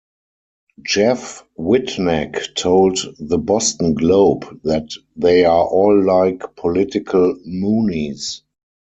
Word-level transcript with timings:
Jeff 0.83 1.45
Whitnack 1.59 2.55
told 2.55 2.97
"The 3.19 3.37
Boston 3.37 3.93
Globe" 3.93 4.47
that 4.63 4.89
"They 5.15 5.45
are 5.45 5.93
like 5.95 6.41
political 6.55 7.35
Moonies. 7.47 8.41